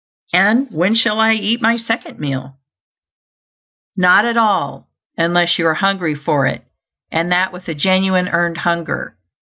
And 0.33 0.67
when 0.71 0.95
shall 0.95 1.19
I 1.19 1.33
eat 1.33 1.61
my 1.61 1.77
second 1.77 2.17
meal? 2.17 2.57
Not 3.95 4.25
at 4.25 4.35
all, 4.35 4.89
unless 5.15 5.59
you 5.59 5.67
are 5.67 5.75
hungry 5.75 6.15
for 6.15 6.47
it; 6.47 6.65
and 7.11 7.31
that 7.31 7.53
with 7.53 7.67
a 7.67 7.75
genuine 7.75 8.27
earned 8.27 8.57
hunger. 8.57 9.15